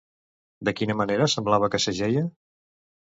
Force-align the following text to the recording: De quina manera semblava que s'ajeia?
De 0.69 0.73
quina 0.79 0.95
manera 1.01 1.27
semblava 1.33 1.71
que 1.75 1.81
s'ajeia? 1.85 2.25